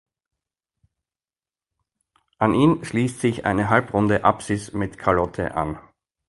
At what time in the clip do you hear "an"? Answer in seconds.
2.39-2.55, 5.53-5.77